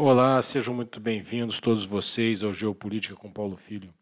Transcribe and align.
Olá, 0.00 0.40
sejam 0.40 0.72
muito 0.72 1.00
bem-vindos 1.00 1.58
todos 1.58 1.84
vocês 1.84 2.44
ao 2.44 2.54
Geopolítica 2.54 3.16
com 3.16 3.32
Paulo 3.32 3.56
Filho. 3.56 3.92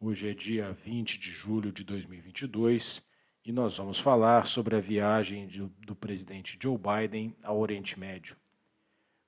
Hoje 0.00 0.30
é 0.30 0.32
dia 0.32 0.72
20 0.72 1.18
de 1.18 1.30
julho 1.30 1.70
de 1.70 1.84
2022 1.84 3.02
e 3.44 3.52
nós 3.52 3.76
vamos 3.76 4.00
falar 4.00 4.46
sobre 4.46 4.76
a 4.76 4.80
viagem 4.80 5.46
de, 5.46 5.60
do 5.86 5.94
presidente 5.94 6.58
Joe 6.58 6.78
Biden 6.78 7.36
ao 7.42 7.60
Oriente 7.60 8.00
Médio. 8.00 8.34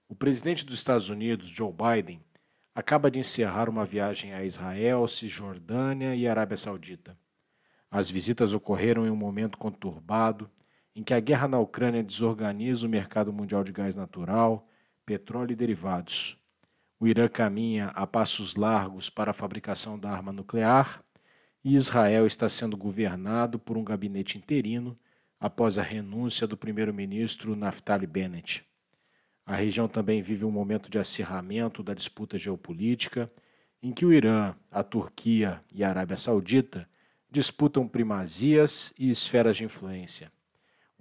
O 0.08 0.14
presidente 0.14 0.64
dos 0.64 0.76
Estados 0.76 1.10
Unidos, 1.10 1.48
Joe 1.48 1.70
Biden, 1.70 2.24
acaba 2.74 3.10
de 3.10 3.18
encerrar 3.18 3.68
uma 3.68 3.84
viagem 3.84 4.32
a 4.32 4.42
Israel, 4.42 5.06
Cisjordânia 5.06 6.16
e 6.16 6.26
Arábia 6.26 6.56
Saudita. 6.56 7.18
As 7.90 8.10
visitas 8.10 8.54
ocorreram 8.54 9.06
em 9.06 9.10
um 9.10 9.16
momento 9.16 9.58
conturbado 9.58 10.50
em 10.96 11.04
que 11.04 11.12
a 11.12 11.20
guerra 11.20 11.46
na 11.46 11.58
Ucrânia 11.58 12.02
desorganiza 12.02 12.86
o 12.86 12.90
mercado 12.90 13.30
mundial 13.30 13.62
de 13.62 13.72
gás 13.72 13.94
natural 13.94 14.66
petróleo 15.04 15.52
e 15.52 15.56
derivados. 15.56 16.38
O 16.98 17.06
Irã 17.06 17.28
caminha 17.28 17.88
a 17.88 18.06
passos 18.06 18.54
largos 18.54 19.10
para 19.10 19.32
a 19.32 19.34
fabricação 19.34 19.98
da 19.98 20.10
arma 20.10 20.32
nuclear 20.32 21.02
e 21.64 21.74
Israel 21.74 22.26
está 22.26 22.48
sendo 22.48 22.76
governado 22.76 23.58
por 23.58 23.76
um 23.76 23.84
gabinete 23.84 24.38
interino 24.38 24.98
após 25.38 25.78
a 25.78 25.82
renúncia 25.82 26.46
do 26.46 26.56
primeiro-ministro 26.56 27.56
Naftali 27.56 28.06
Bennett. 28.06 28.64
A 29.44 29.56
região 29.56 29.88
também 29.88 30.22
vive 30.22 30.44
um 30.44 30.50
momento 30.50 30.90
de 30.90 30.98
acirramento 30.98 31.82
da 31.82 31.94
disputa 31.94 32.38
geopolítica, 32.38 33.30
em 33.82 33.92
que 33.92 34.06
o 34.06 34.12
Irã, 34.12 34.54
a 34.70 34.84
Turquia 34.84 35.60
e 35.74 35.82
a 35.82 35.88
Arábia 35.88 36.16
Saudita 36.16 36.88
disputam 37.28 37.88
primazias 37.88 38.92
e 38.96 39.10
esferas 39.10 39.56
de 39.56 39.64
influência. 39.64 40.30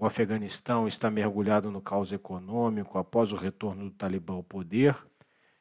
O 0.01 0.05
Afeganistão 0.07 0.87
está 0.87 1.11
mergulhado 1.11 1.69
no 1.69 1.79
caos 1.79 2.11
econômico 2.11 2.97
após 2.97 3.31
o 3.31 3.35
retorno 3.35 3.83
do 3.83 3.91
Talibã 3.91 4.33
ao 4.33 4.41
poder, 4.41 4.97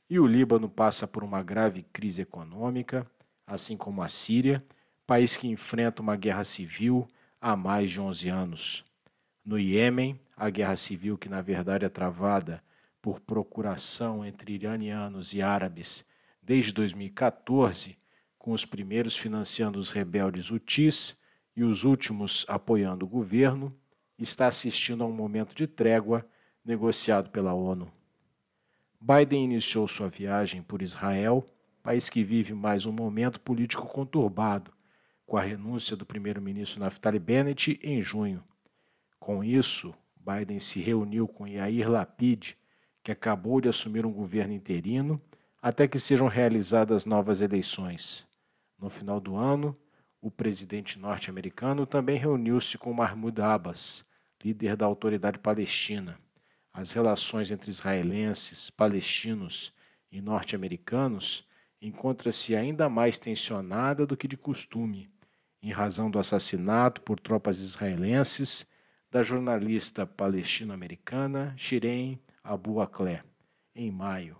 e 0.08 0.19
o 0.19 0.27
Líbano 0.27 0.66
passa 0.66 1.06
por 1.06 1.22
uma 1.22 1.42
grave 1.42 1.82
crise 1.92 2.22
econômica, 2.22 3.06
assim 3.47 3.77
como 3.77 4.02
a 4.02 4.08
Síria, 4.08 4.64
país 5.06 5.36
que 5.36 5.47
enfrenta 5.47 6.00
uma 6.00 6.16
guerra 6.16 6.42
civil 6.42 7.06
há 7.38 7.55
mais 7.55 7.91
de 7.91 8.00
11 8.00 8.28
anos. 8.30 8.84
No 9.44 9.58
Iêmen, 9.58 10.19
a 10.34 10.48
guerra 10.48 10.75
civil, 10.75 11.19
que 11.19 11.28
na 11.28 11.42
verdade 11.42 11.84
é 11.84 11.91
travada 11.91 12.64
por 13.02 13.20
procuração 13.20 14.25
entre 14.25 14.54
iranianos 14.54 15.34
e 15.34 15.42
árabes 15.42 16.02
desde 16.42 16.72
2014, 16.72 17.98
com 18.38 18.52
os 18.52 18.64
primeiros 18.64 19.19
financiando 19.19 19.78
os 19.78 19.91
rebeldes 19.91 20.50
Houthis 20.50 21.14
e 21.54 21.62
os 21.62 21.84
últimos 21.84 22.47
apoiando 22.48 23.04
o 23.04 23.08
governo, 23.08 23.78
está 24.22 24.46
assistindo 24.46 25.02
a 25.02 25.06
um 25.06 25.12
momento 25.12 25.54
de 25.54 25.66
trégua 25.66 26.26
negociado 26.64 27.30
pela 27.30 27.54
ONU. 27.54 27.90
Biden 29.00 29.44
iniciou 29.44 29.88
sua 29.88 30.08
viagem 30.08 30.62
por 30.62 30.82
Israel, 30.82 31.44
país 31.82 32.10
que 32.10 32.22
vive 32.22 32.52
mais 32.52 32.84
um 32.84 32.92
momento 32.92 33.41
político 33.41 33.86
conturbado, 33.86 34.72
com 35.24 35.36
a 35.36 35.41
renúncia 35.41 35.96
do 35.96 36.04
primeiro-ministro 36.04 36.80
Naftali 36.80 37.18
Bennett 37.18 37.80
em 37.82 38.02
junho. 38.02 38.44
Com 39.18 39.42
isso, 39.42 39.94
Biden 40.16 40.60
se 40.60 40.80
reuniu 40.80 41.26
com 41.26 41.46
Yair 41.46 41.88
Lapid, 41.91 42.52
que 43.02 43.12
acabou 43.12 43.60
de 43.60 43.68
assumir 43.68 44.04
um 44.04 44.12
governo 44.12 44.52
interino, 44.52 45.20
até 45.62 45.88
que 45.88 45.98
sejam 45.98 46.26
realizadas 46.26 47.06
novas 47.06 47.41
eleições. 47.41 48.26
No 48.78 48.91
final 48.91 49.20
do 49.20 49.36
ano, 49.36 49.76
o 50.20 50.30
presidente 50.30 50.98
norte-americano 50.98 51.86
também 51.86 52.18
reuniu-se 52.18 52.76
com 52.76 52.92
Mahmoud 52.92 53.41
Abbas, 53.41 54.04
líder 54.42 54.77
da 54.77 54.86
autoridade 54.86 55.38
palestina. 55.38 56.19
As 56.72 56.92
relações 56.92 57.50
entre 57.50 57.70
israelenses, 57.70 58.70
palestinos 58.70 59.72
e 60.10 60.20
norte-americanos 60.20 61.47
encontra-se 61.81 62.54
ainda 62.54 62.88
mais 62.88 63.19
tensionada 63.19 64.06
do 64.06 64.16
que 64.16 64.28
de 64.28 64.37
costume, 64.37 65.10
em 65.62 65.70
razão 65.72 66.10
do 66.10 66.19
assassinato 66.19 67.03
por 67.03 67.19
tropas 67.19 67.59
israelenses 67.59 68.66
da 69.10 69.22
jornalista 69.22 70.06
palestino-americana 70.06 71.53
Shireen 71.56 72.20
Abu 72.42 72.81
Akleh, 72.81 73.22
em 73.75 73.91
maio. 73.91 74.36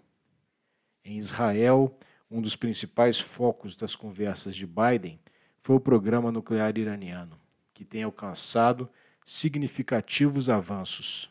Em 1.04 1.19
Israel, 1.19 1.98
um 2.30 2.41
dos 2.41 2.54
principais 2.54 3.19
focos 3.19 3.75
das 3.75 3.96
conversas 3.96 4.54
de 4.54 4.66
Biden 4.66 5.19
foi 5.62 5.76
o 5.76 5.80
programa 5.80 6.30
nuclear 6.30 6.76
iraniano, 6.78 7.38
que 7.75 7.84
tem 7.84 8.02
alcançado 8.02 8.88
significativos 9.32 10.50
avanços. 10.50 11.30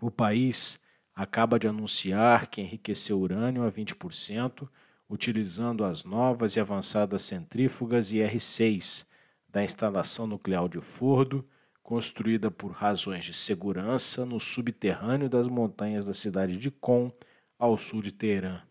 O 0.00 0.10
país 0.10 0.80
acaba 1.14 1.56
de 1.56 1.68
anunciar 1.68 2.48
que 2.48 2.60
enriqueceu 2.60 3.20
urânio 3.20 3.62
a 3.64 3.70
20%, 3.70 4.68
utilizando 5.08 5.84
as 5.84 6.02
novas 6.02 6.56
e 6.56 6.60
avançadas 6.60 7.22
centrífugas 7.22 8.12
IR-6 8.12 9.06
da 9.48 9.62
instalação 9.62 10.26
nuclear 10.26 10.68
de 10.68 10.80
Fordo, 10.80 11.44
construída 11.80 12.50
por 12.50 12.72
razões 12.72 13.24
de 13.24 13.32
segurança 13.32 14.26
no 14.26 14.40
subterrâneo 14.40 15.28
das 15.30 15.46
montanhas 15.46 16.06
da 16.06 16.12
cidade 16.12 16.58
de 16.58 16.72
Qom, 16.72 17.12
ao 17.56 17.78
sul 17.78 18.02
de 18.02 18.10
Teherã. 18.10 18.62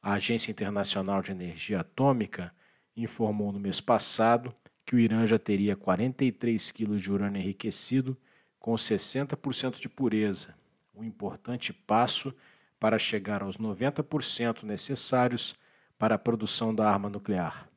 A 0.00 0.12
Agência 0.12 0.52
Internacional 0.52 1.20
de 1.20 1.32
Energia 1.32 1.80
Atômica 1.80 2.54
informou 2.96 3.50
no 3.50 3.58
mês 3.58 3.80
passado 3.80 4.54
que 4.86 4.94
o 4.94 4.98
Irã 5.00 5.26
já 5.26 5.38
teria 5.38 5.74
43 5.74 6.70
quilos 6.70 7.02
de 7.02 7.12
urânio 7.12 7.40
enriquecido 7.40 8.16
com 8.58 8.72
60% 8.74 9.80
de 9.80 9.88
pureza, 9.88 10.54
um 10.94 11.02
importante 11.02 11.72
passo 11.72 12.32
para 12.78 12.98
chegar 12.98 13.42
aos 13.42 13.58
90% 13.58 14.62
necessários 14.62 15.56
para 15.98 16.14
a 16.14 16.18
produção 16.18 16.72
da 16.72 16.88
arma 16.88 17.08
nuclear. 17.08 17.68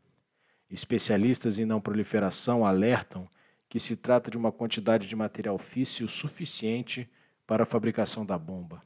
Especialistas 0.70 1.58
em 1.58 1.66
não 1.66 1.82
proliferação 1.82 2.64
alertam 2.64 3.28
que 3.68 3.80
se 3.80 3.96
trata 3.96 4.30
de 4.30 4.38
uma 4.38 4.52
quantidade 4.52 5.08
de 5.08 5.16
material 5.16 5.58
físsil 5.58 6.08
suficiente 6.08 7.10
para 7.48 7.64
a 7.64 7.66
fabricação 7.66 8.24
da 8.24 8.38
bomba. 8.38 8.84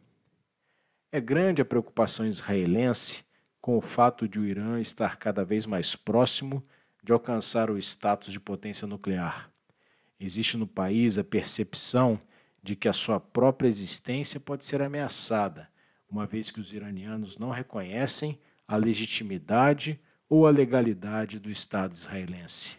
É 1.12 1.20
grande 1.20 1.62
a 1.62 1.66
preocupação 1.66 2.26
israelense 2.26 3.26
com 3.60 3.78
o 3.78 3.82
fato 3.82 4.28
de 4.28 4.40
o 4.40 4.46
Irã 4.46 4.80
estar 4.80 5.18
cada 5.18 5.44
vez 5.44 5.66
mais 5.66 5.96
próximo 5.96 6.64
de 7.04 7.12
alcançar 7.12 7.70
o 7.70 7.78
status 7.78 8.32
de 8.32 8.40
potência 8.40 8.88
nuclear. 8.88 9.52
Existe 10.20 10.58
no 10.58 10.66
país 10.66 11.18
a 11.18 11.24
percepção 11.24 12.20
de 12.62 12.76
que 12.76 12.88
a 12.88 12.94
sua 12.94 13.20
própria 13.20 13.68
existência 13.68 14.40
pode 14.40 14.64
ser 14.64 14.82
ameaçada, 14.82 15.68
uma 16.10 16.26
vez 16.26 16.50
que 16.50 16.60
os 16.60 16.72
iranianos 16.72 17.38
não 17.38 17.50
reconhecem 17.50 18.40
a 18.66 18.78
legitimidade 18.78 20.00
ou 20.30 20.48
a 20.48 20.52
legalidade 20.52 21.40
do 21.40 21.52
Estado 21.52 21.94
israelense. 21.94 22.78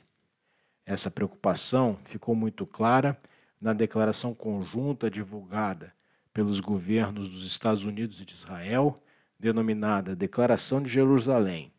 Essa 0.87 1.11
preocupação 1.11 1.99
ficou 2.05 2.35
muito 2.35 2.67
clara 2.67 3.21
na 3.61 3.73
declaração 3.73 4.35
conjunta 4.35 5.11
divulgada 5.11 5.93
pelos 6.33 6.61
governos 6.61 7.29
dos 7.29 7.47
Estados 7.47 7.85
Unidos 7.85 8.21
e 8.21 8.25
de 8.25 8.35
Israel, 8.35 9.01
denominada 9.39 10.17
Declaração 10.17 10.83
de 10.83 10.91
Jerusalém. 10.91 11.73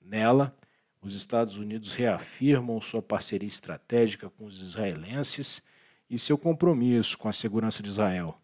Nela, 0.00 0.56
os 1.04 1.14
Estados 1.14 1.58
Unidos 1.58 1.92
reafirmam 1.92 2.80
sua 2.80 3.02
parceria 3.02 3.46
estratégica 3.46 4.30
com 4.30 4.46
os 4.46 4.62
israelenses 4.62 5.62
e 6.08 6.18
seu 6.18 6.38
compromisso 6.38 7.18
com 7.18 7.28
a 7.28 7.32
segurança 7.32 7.82
de 7.82 7.90
Israel, 7.90 8.40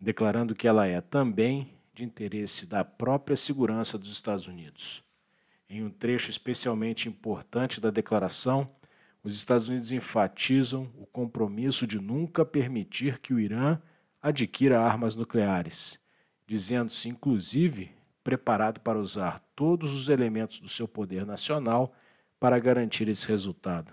declarando 0.00 0.54
que 0.54 0.66
ela 0.66 0.84
é 0.84 1.00
também 1.00 1.72
de 1.94 2.04
interesse 2.04 2.66
da 2.66 2.84
própria 2.84 3.36
segurança 3.36 3.96
dos 3.96 4.10
Estados 4.10 4.48
Unidos. 4.48 5.04
Em 5.70 5.84
um 5.84 5.90
trecho 5.90 6.28
especialmente 6.28 7.08
importante 7.08 7.80
da 7.80 7.88
declaração, 7.88 8.68
os 9.22 9.36
Estados 9.36 9.68
Unidos 9.68 9.92
enfatizam 9.92 10.90
o 10.98 11.06
compromisso 11.06 11.86
de 11.86 12.00
nunca 12.00 12.44
permitir 12.44 13.20
que 13.20 13.32
o 13.32 13.38
Irã 13.38 13.78
adquira 14.20 14.80
armas 14.80 15.14
nucleares, 15.14 16.00
dizendo-se 16.48 17.08
inclusive 17.08 17.92
preparado 18.22 18.80
para 18.80 18.98
usar 18.98 19.40
todos 19.54 19.94
os 19.94 20.08
elementos 20.08 20.60
do 20.60 20.68
seu 20.68 20.86
poder 20.86 21.26
nacional 21.26 21.92
para 22.38 22.58
garantir 22.58 23.08
esse 23.08 23.28
resultado. 23.28 23.92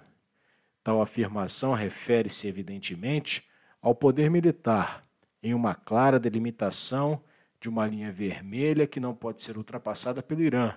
Tal 0.83 1.01
afirmação 1.01 1.73
refere-se, 1.73 2.47
evidentemente, 2.47 3.47
ao 3.81 3.93
poder 3.93 4.29
militar, 4.29 5.05
em 5.41 5.53
uma 5.53 5.75
clara 5.75 6.19
delimitação 6.19 7.21
de 7.59 7.69
uma 7.69 7.85
linha 7.87 8.11
vermelha 8.11 8.87
que 8.87 8.99
não 8.99 9.13
pode 9.13 9.41
ser 9.41 9.57
ultrapassada 9.57 10.23
pelo 10.23 10.41
Irã, 10.41 10.73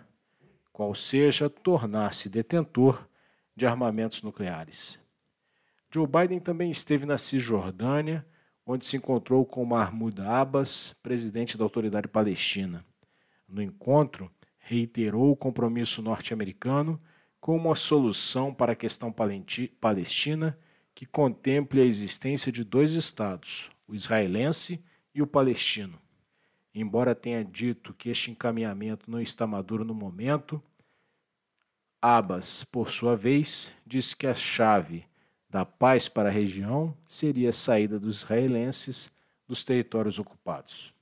qual 0.73 0.95
seja 0.95 1.49
tornar-se 1.49 2.29
detentor 2.29 3.07
de 3.55 3.67
armamentos 3.67 4.23
nucleares. 4.23 5.01
Joe 5.91 6.07
Biden 6.07 6.41
também 6.41 6.71
esteve 6.71 7.05
na 7.05 7.19
Cisjordânia, 7.19 8.27
onde 8.67 8.87
se 8.87 8.97
encontrou 8.97 9.45
com 9.45 9.65
Mahmoud 9.65 10.21
Abbas, 10.23 10.95
presidente 11.03 11.59
da 11.59 11.65
Autoridade 11.65 12.09
Palestina. 12.09 12.85
No 13.53 13.61
encontro, 13.61 14.33
reiterou 14.59 15.31
o 15.31 15.37
compromisso 15.37 16.01
norte-americano 16.01 16.99
com 17.39 17.55
uma 17.55 17.75
solução 17.75 18.55
para 18.55 18.73
a 18.73 18.77
questão 18.77 19.15
palestina 19.79 20.59
que 20.95 21.05
contemple 21.05 21.83
a 21.83 21.85
existência 21.85 22.51
de 22.51 22.65
dois 22.65 22.95
estados, 22.95 23.71
o 23.87 23.95
israelense 23.95 24.83
e 25.15 25.21
o 25.21 25.27
palestino. 25.27 26.01
embora 26.75 27.15
tenha 27.15 27.45
dito 27.45 27.93
que 27.93 28.09
este 28.09 28.31
encaminhamento 28.31 29.11
não 29.11 29.21
está 29.21 29.47
maduro 29.47 29.85
no 29.85 29.93
momento, 29.93 30.63
Abbas, 32.01 32.65
por 32.65 32.89
sua 32.89 33.15
vez, 33.15 33.77
disse 33.87 34.17
que 34.17 34.27
a 34.27 34.33
chave 34.33 35.05
da 35.51 35.67
paz 35.67 36.09
para 36.09 36.31
a 36.31 36.33
região 36.33 36.97
seria 37.05 37.51
a 37.51 37.53
saída 37.53 38.01
dos 38.01 38.23
israelenses 38.23 39.13
dos 39.47 39.63
territórios 39.63 40.19
ocupados. 40.19 40.95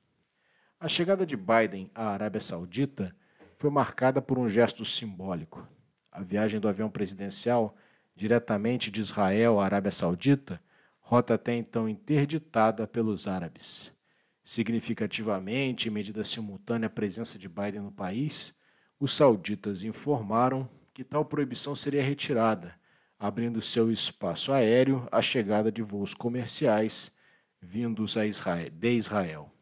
A 0.83 0.89
chegada 0.89 1.27
de 1.27 1.37
Biden 1.37 1.91
à 1.95 2.07
Arábia 2.07 2.41
Saudita 2.41 3.15
foi 3.59 3.69
marcada 3.69 4.23
por 4.23 4.39
um 4.39 4.49
gesto 4.49 4.83
simbólico. 4.83 5.69
A 6.11 6.23
viagem 6.23 6.59
do 6.59 6.67
avião 6.67 6.89
presidencial 6.89 7.77
diretamente 8.17 8.91
de 8.91 8.99
Israel 8.99 9.61
à 9.61 9.67
Arábia 9.67 9.91
Saudita, 9.91 10.59
rota 10.99 11.35
até 11.35 11.55
então 11.55 11.87
interditada 11.87 12.87
pelos 12.87 13.29
árabes. 13.29 13.95
Significativamente, 14.43 15.89
em 15.89 15.91
medida 15.91 16.25
simultânea 16.25 16.87
à 16.87 16.91
presença 16.91 17.39
de 17.39 17.47
Biden 17.47 17.83
no 17.83 17.93
país, 17.93 18.59
os 18.99 19.13
sauditas 19.13 19.85
informaram 19.85 20.67
que 20.95 21.05
tal 21.05 21.27
proibição 21.27 21.75
seria 21.75 22.03
retirada, 22.03 22.75
abrindo 23.19 23.61
seu 23.61 23.93
espaço 23.93 24.51
aéreo 24.51 25.07
à 25.13 25.21
chegada 25.21 25.71
de 25.71 25.83
voos 25.83 26.15
comerciais 26.15 27.13
vindos 27.61 28.17
a 28.17 28.25
Israel, 28.25 28.71
de 28.71 28.93
Israel. 28.93 29.53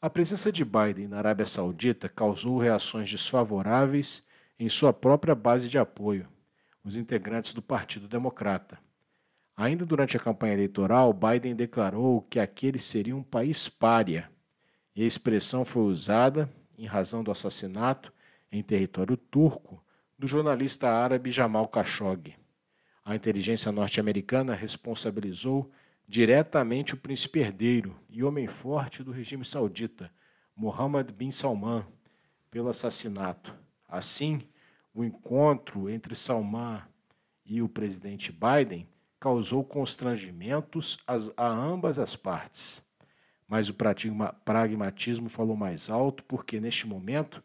A 0.00 0.08
presença 0.08 0.52
de 0.52 0.64
Biden 0.64 1.08
na 1.08 1.18
Arábia 1.18 1.44
Saudita 1.44 2.08
causou 2.08 2.56
reações 2.56 3.10
desfavoráveis 3.10 4.22
em 4.56 4.68
sua 4.68 4.92
própria 4.92 5.34
base 5.34 5.68
de 5.68 5.76
apoio, 5.76 6.28
os 6.84 6.96
integrantes 6.96 7.52
do 7.52 7.60
Partido 7.60 8.06
Democrata. 8.06 8.78
Ainda 9.56 9.84
durante 9.84 10.16
a 10.16 10.20
campanha 10.20 10.54
eleitoral, 10.54 11.12
Biden 11.12 11.56
declarou 11.56 12.22
que 12.22 12.38
aquele 12.38 12.78
seria 12.78 13.16
um 13.16 13.24
país 13.24 13.68
pária, 13.68 14.30
e 14.94 15.02
a 15.02 15.06
expressão 15.06 15.64
foi 15.64 15.82
usada 15.82 16.48
em 16.78 16.86
razão 16.86 17.24
do 17.24 17.32
assassinato 17.32 18.12
em 18.52 18.62
território 18.62 19.16
turco 19.16 19.84
do 20.16 20.28
jornalista 20.28 20.88
árabe 20.88 21.28
Jamal 21.28 21.66
Khashoggi. 21.66 22.36
A 23.04 23.16
inteligência 23.16 23.72
norte-americana 23.72 24.54
responsabilizou 24.54 25.68
diretamente 26.08 26.94
o 26.94 26.96
príncipe 26.96 27.40
herdeiro 27.40 27.94
e 28.08 28.24
homem 28.24 28.46
forte 28.46 29.02
do 29.02 29.12
regime 29.12 29.44
saudita, 29.44 30.10
Mohammed 30.56 31.12
bin 31.12 31.30
Salman, 31.30 31.84
pelo 32.50 32.70
assassinato. 32.70 33.54
Assim, 33.86 34.40
o 34.94 35.04
encontro 35.04 35.90
entre 35.90 36.16
Salman 36.16 36.82
e 37.44 37.60
o 37.60 37.68
presidente 37.68 38.32
Biden 38.32 38.88
causou 39.20 39.62
constrangimentos 39.62 40.96
a 41.36 41.46
ambas 41.46 41.98
as 41.98 42.16
partes. 42.16 42.82
Mas 43.46 43.68
o 43.68 43.74
pragmatismo 44.44 45.28
falou 45.28 45.56
mais 45.56 45.90
alto 45.90 46.24
porque, 46.24 46.58
neste 46.58 46.86
momento, 46.86 47.42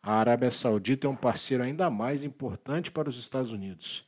a 0.00 0.14
Arábia 0.14 0.50
Saudita 0.50 1.06
é 1.06 1.10
um 1.10 1.16
parceiro 1.16 1.64
ainda 1.64 1.90
mais 1.90 2.22
importante 2.22 2.90
para 2.90 3.08
os 3.08 3.18
Estados 3.18 3.52
Unidos. 3.52 4.04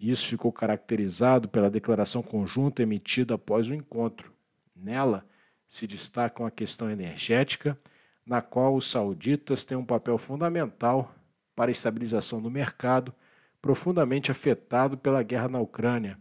Isso 0.00 0.28
ficou 0.28 0.50
caracterizado 0.50 1.46
pela 1.46 1.70
declaração 1.70 2.22
conjunta 2.22 2.82
emitida 2.82 3.34
após 3.34 3.68
o 3.68 3.74
encontro. 3.74 4.32
Nela 4.74 5.26
se 5.68 5.86
destacam 5.86 6.46
a 6.46 6.50
questão 6.50 6.90
energética, 6.90 7.78
na 8.24 8.40
qual 8.40 8.74
os 8.74 8.86
sauditas 8.86 9.62
têm 9.62 9.76
um 9.76 9.84
papel 9.84 10.16
fundamental 10.16 11.14
para 11.54 11.70
a 11.70 11.72
estabilização 11.72 12.40
do 12.40 12.50
mercado, 12.50 13.14
profundamente 13.60 14.30
afetado 14.30 14.96
pela 14.96 15.22
guerra 15.22 15.48
na 15.48 15.60
Ucrânia, 15.60 16.18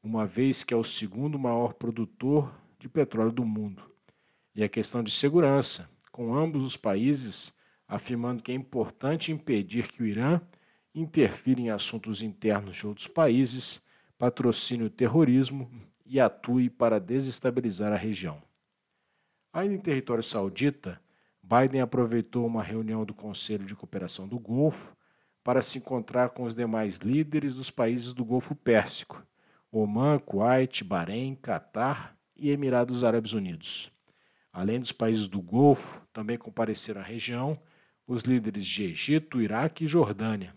uma 0.00 0.24
vez 0.24 0.62
que 0.62 0.72
é 0.72 0.76
o 0.76 0.84
segundo 0.84 1.36
maior 1.36 1.74
produtor 1.74 2.54
de 2.78 2.88
petróleo 2.88 3.32
do 3.32 3.44
mundo. 3.44 3.82
E 4.54 4.62
a 4.62 4.68
questão 4.68 5.02
de 5.02 5.10
segurança, 5.10 5.90
com 6.12 6.32
ambos 6.32 6.62
os 6.62 6.76
países 6.76 7.52
afirmando 7.88 8.42
que 8.42 8.52
é 8.52 8.54
importante 8.54 9.32
impedir 9.32 9.88
que 9.88 10.02
o 10.02 10.06
Irã 10.06 10.40
interfira 10.96 11.60
em 11.60 11.68
assuntos 11.68 12.22
internos 12.22 12.74
de 12.74 12.86
outros 12.86 13.06
países, 13.06 13.82
patrocine 14.16 14.84
o 14.84 14.90
terrorismo 14.90 15.70
e 16.06 16.18
atue 16.18 16.70
para 16.70 16.98
desestabilizar 16.98 17.92
a 17.92 17.96
região. 17.96 18.42
Ainda 19.52 19.74
em 19.74 19.78
território 19.78 20.22
saudita, 20.22 20.98
Biden 21.42 21.82
aproveitou 21.82 22.46
uma 22.46 22.62
reunião 22.62 23.04
do 23.04 23.12
Conselho 23.12 23.64
de 23.64 23.76
Cooperação 23.76 24.26
do 24.26 24.38
Golfo 24.38 24.96
para 25.44 25.62
se 25.62 25.78
encontrar 25.78 26.30
com 26.30 26.42
os 26.42 26.54
demais 26.54 26.96
líderes 26.96 27.54
dos 27.54 27.70
países 27.70 28.12
do 28.12 28.24
Golfo 28.24 28.54
Pérsico, 28.54 29.24
Omã, 29.70 30.18
Kuwait, 30.18 30.82
Bahrein, 30.82 31.34
Catar 31.34 32.16
e 32.34 32.50
Emirados 32.50 33.04
Árabes 33.04 33.34
Unidos. 33.34 33.92
Além 34.50 34.80
dos 34.80 34.92
países 34.92 35.28
do 35.28 35.42
Golfo, 35.42 36.00
também 36.12 36.38
compareceram 36.38 37.02
à 37.02 37.04
região 37.04 37.60
os 38.06 38.22
líderes 38.22 38.66
de 38.66 38.84
Egito, 38.84 39.42
Iraque 39.42 39.84
e 39.84 39.88
Jordânia. 39.88 40.55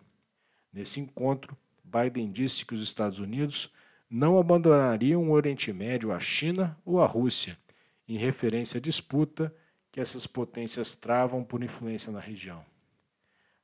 Nesse 0.71 0.99
encontro, 0.99 1.57
Biden 1.83 2.31
disse 2.31 2.65
que 2.65 2.73
os 2.73 2.83
Estados 2.83 3.19
Unidos 3.19 3.71
não 4.09 4.39
abandonariam 4.39 5.29
o 5.29 5.31
Oriente 5.31 5.71
Médio 5.71 6.11
à 6.11 6.19
China 6.19 6.77
ou 6.85 7.01
à 7.01 7.05
Rússia, 7.05 7.57
em 8.07 8.17
referência 8.17 8.77
à 8.77 8.81
disputa 8.81 9.53
que 9.91 9.99
essas 9.99 10.25
potências 10.25 10.95
travam 10.95 11.43
por 11.43 11.63
influência 11.63 12.11
na 12.11 12.19
região. 12.19 12.63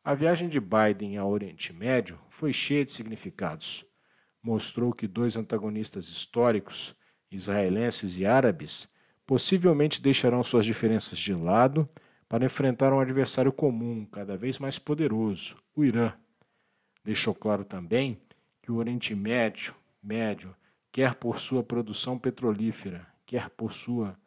A 0.04 0.13
viagem 0.13 0.48
de 0.48 0.60
Biden 0.60 1.18
ao 1.18 1.31
Oriente 1.31 1.74
Médio 1.74 2.19
foi 2.30 2.54
cheia 2.54 2.86
de 2.86 2.92
significados. 2.92 3.86
Mostrou 4.42 4.94
que 4.94 5.08
dois 5.08 5.36
antagonistas 5.36 6.08
históricos, 6.08 6.96
israelenses 7.31 8.19
e 8.19 8.25
árabes, 8.25 8.88
possivelmente 9.25 10.01
deixarão 10.01 10.44
suas 10.44 10.66
diferenças 10.66 11.18
de 11.18 11.34
lado 11.34 11.90
para 12.30 12.46
enfrentar 12.46 12.94
um 12.94 13.00
adversário 13.00 13.51
comum, 13.51 14.06
cada 14.06 14.38
vez 14.38 14.60
mais 14.60 14.78
poderoso, 14.78 15.58
o 15.75 15.84
Irã. 15.84 16.13
Deixou 17.06 17.36
claro 17.36 17.63
também 17.63 18.19
que 18.63 18.72
o 18.72 18.78
Oriente 18.78 19.13
Médio, 19.13 19.75
Médio, 20.02 20.56
quer 20.92 21.13
por 21.13 21.38
sua 21.38 21.63
produção 21.63 22.18
petrolífera, 22.18 23.06
quer 23.28 23.48
por 23.52 23.72
sua 23.72 24.18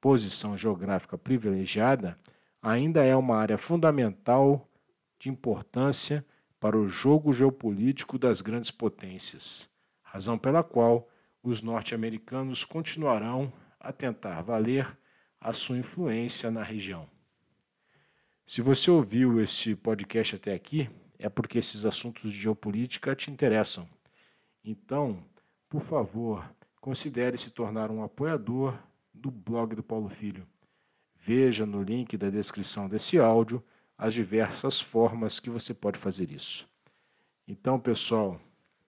posição 0.00 0.56
geográfica 0.56 1.18
privilegiada, 1.18 2.16
ainda 2.62 3.02
é 3.02 3.16
uma 3.16 3.36
área 3.36 3.58
fundamental 3.58 4.70
de 5.18 5.28
importância 5.28 6.24
para 6.60 6.78
o 6.78 6.86
jogo 6.86 7.32
geopolítico 7.32 8.16
das 8.16 8.40
grandes 8.40 8.70
potências, 8.70 9.68
razão 10.00 10.38
pela 10.38 10.62
qual 10.62 11.08
os 11.42 11.62
norte-americanos 11.62 12.64
continuarão 12.64 13.52
a 13.80 13.92
tentar 13.92 14.40
valer 14.42 14.86
a 15.40 15.52
sua 15.52 15.78
influência 15.78 16.48
na 16.48 16.62
região. 16.62 17.08
Se 18.46 18.62
você 18.62 18.88
ouviu 18.88 19.40
esse 19.40 19.74
podcast 19.74 20.36
até 20.36 20.54
aqui, 20.54 20.88
é 21.20 21.28
porque 21.28 21.58
esses 21.58 21.84
assuntos 21.84 22.32
de 22.32 22.40
geopolítica 22.40 23.14
te 23.14 23.30
interessam. 23.30 23.88
Então, 24.64 25.22
por 25.68 25.80
favor, 25.80 26.44
considere 26.80 27.36
se 27.36 27.50
tornar 27.50 27.90
um 27.90 28.02
apoiador 28.02 28.76
do 29.12 29.30
blog 29.30 29.74
do 29.74 29.82
Paulo 29.82 30.08
Filho. 30.08 30.46
Veja 31.16 31.66
no 31.66 31.82
link 31.82 32.16
da 32.16 32.30
descrição 32.30 32.88
desse 32.88 33.18
áudio 33.18 33.62
as 33.96 34.14
diversas 34.14 34.80
formas 34.80 35.38
que 35.38 35.50
você 35.50 35.74
pode 35.74 35.98
fazer 35.98 36.32
isso. 36.32 36.66
Então, 37.46 37.78
pessoal, 37.78 38.40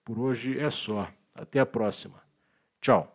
por 0.03 0.17
hoje 0.17 0.59
é 0.59 0.69
só. 0.69 1.07
Até 1.35 1.59
a 1.59 1.65
próxima. 1.65 2.21
Tchau. 2.81 3.12